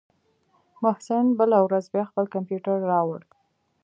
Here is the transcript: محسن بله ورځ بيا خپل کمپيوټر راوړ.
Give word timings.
محسن 0.83 1.25
بله 1.39 1.57
ورځ 1.65 1.85
بيا 1.93 2.03
خپل 2.09 2.25
کمپيوټر 2.35 2.77
راوړ. 2.91 3.21